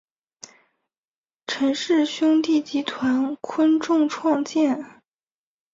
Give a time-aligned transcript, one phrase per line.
[1.45, 4.99] 陈氏兄弟集团昆仲创建。